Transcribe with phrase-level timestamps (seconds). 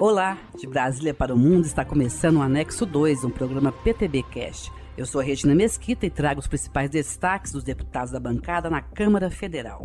[0.00, 4.72] Olá, de Brasília para o Mundo está começando o Anexo 2, um programa PTB Cast.
[4.96, 8.80] Eu sou a Regina Mesquita e trago os principais destaques dos deputados da bancada na
[8.80, 9.82] Câmara Federal.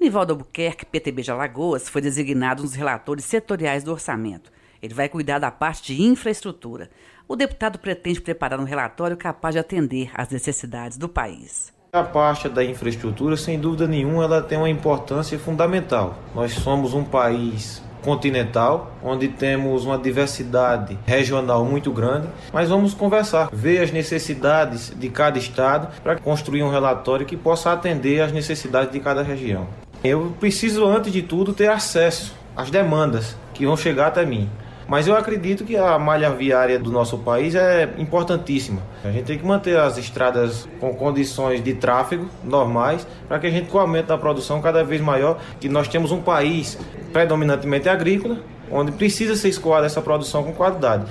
[0.00, 4.50] Nivaldo Albuquerque, PTB de Alagoas, foi designado um dos relatores setoriais do orçamento.
[4.80, 6.88] Ele vai cuidar da parte de infraestrutura.
[7.28, 11.70] O deputado pretende preparar um relatório capaz de atender às necessidades do país.
[11.94, 16.16] A parte da infraestrutura, sem dúvida nenhuma, ela tem uma importância fundamental.
[16.34, 23.50] Nós somos um país continental, onde temos uma diversidade regional muito grande, mas vamos conversar,
[23.52, 28.90] ver as necessidades de cada estado para construir um relatório que possa atender às necessidades
[28.90, 29.66] de cada região.
[30.02, 34.48] Eu preciso, antes de tudo, ter acesso às demandas que vão chegar até mim.
[34.88, 38.82] Mas eu acredito que a malha viária do nosso país é importantíssima.
[39.04, 43.50] A gente tem que manter as estradas com condições de tráfego normais para que a
[43.50, 46.78] gente aumento da produção cada vez maior, que nós temos um país
[47.12, 48.38] predominantemente agrícola,
[48.70, 51.06] onde precisa ser escoada essa produção com qualidade.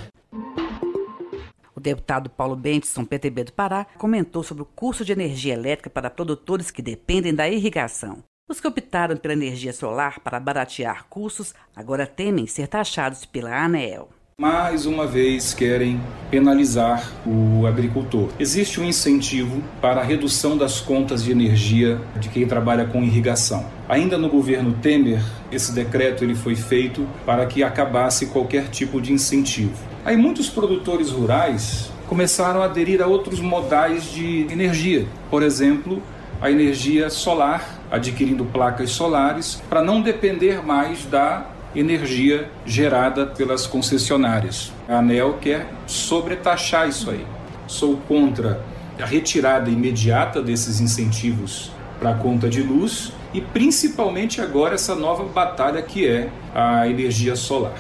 [1.76, 6.10] O deputado Paulo Bentson, PTB do Pará, comentou sobre o custo de energia elétrica para
[6.10, 8.24] produtores que dependem da irrigação.
[8.52, 14.10] Os que optaram pela energia solar para baratear custos agora temem ser taxados pela ANEEL.
[14.38, 18.28] Mais uma vez querem penalizar o agricultor.
[18.38, 23.66] Existe um incentivo para a redução das contas de energia de quem trabalha com irrigação.
[23.88, 29.14] Ainda no governo Temer, esse decreto ele foi feito para que acabasse qualquer tipo de
[29.14, 29.82] incentivo.
[30.04, 35.08] Aí muitos produtores rurais começaram a aderir a outros modais de energia.
[35.30, 36.04] Por exemplo,
[36.42, 44.74] a energia solar adquirindo placas solares para não depender mais da energia gerada pelas concessionárias.
[44.90, 47.26] A ANEL quer sobretaxar isso aí.
[47.68, 48.62] Sou contra
[49.00, 55.24] a retirada imediata desses incentivos para a conta de luz e principalmente agora essa nova
[55.24, 57.78] batalha que é a energia solar.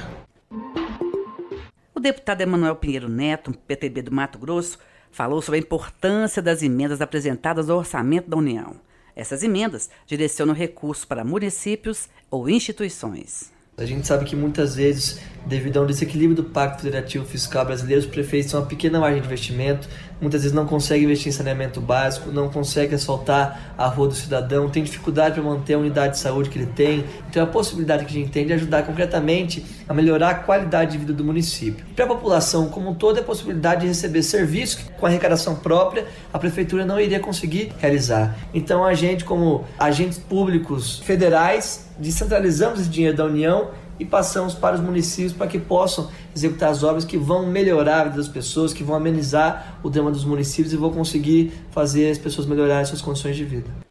[1.93, 4.79] O deputado Emanuel Pinheiro Neto, PTB do Mato Grosso,
[5.11, 8.75] falou sobre a importância das emendas apresentadas ao orçamento da União.
[9.15, 13.51] Essas emendas direcionam recursos para municípios ou instituições.
[13.77, 18.07] A gente sabe que muitas vezes, devido ao desequilíbrio do Pacto Federativo Fiscal Brasileiro, os
[18.07, 19.89] prefeitos têm uma pequena margem de investimento,
[20.21, 24.69] muitas vezes não conseguem investir em saneamento básico, não conseguem asfaltar a rua do cidadão,
[24.69, 27.03] tem dificuldade para manter a unidade de saúde que ele tem.
[27.29, 30.91] Então, é a possibilidade que a gente tem de ajudar concretamente a melhorar a qualidade
[30.91, 31.83] de vida do município.
[31.95, 35.55] Para a população como um todo, é a possibilidade de receber serviços que, com arrecadação
[35.55, 38.37] própria, a prefeitura não iria conseguir realizar.
[38.53, 43.69] Então, a gente, como agentes públicos federais, descentralizamos esse dinheiro da União
[44.01, 48.03] e passamos para os municípios para que possam executar as obras que vão melhorar a
[48.05, 52.17] vida das pessoas, que vão amenizar o drama dos municípios e vão conseguir fazer as
[52.17, 53.90] pessoas melhorarem suas condições de vida.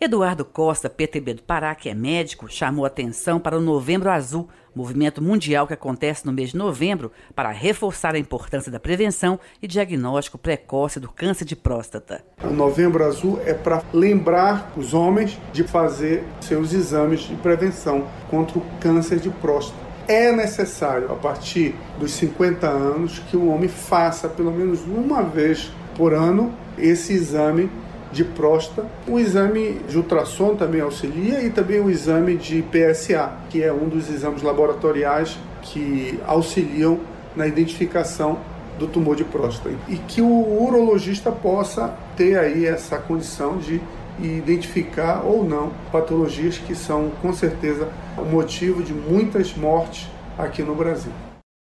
[0.00, 5.22] Eduardo Costa, PTB do Pará, que é médico, chamou atenção para o Novembro Azul, movimento
[5.22, 10.36] mundial que acontece no mês de novembro para reforçar a importância da prevenção e diagnóstico
[10.36, 12.24] precoce do câncer de próstata.
[12.42, 18.58] O Novembro Azul é para lembrar os homens de fazer seus exames de prevenção contra
[18.58, 19.78] o câncer de próstata.
[20.08, 25.70] É necessário, a partir dos 50 anos, que o homem faça pelo menos uma vez
[25.96, 27.70] por ano esse exame
[28.14, 28.88] de próstata.
[29.06, 33.88] O exame de ultrassom também auxilia e também o exame de PSA, que é um
[33.88, 37.00] dos exames laboratoriais que auxiliam
[37.34, 38.38] na identificação
[38.78, 43.80] do tumor de próstata e que o urologista possa ter aí essa condição de
[44.20, 50.08] identificar ou não patologias que são com certeza o motivo de muitas mortes
[50.38, 51.12] aqui no Brasil.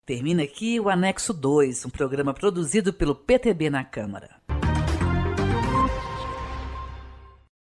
[0.05, 4.31] Termina aqui o Anexo 2, um programa produzido pelo PTB na Câmara.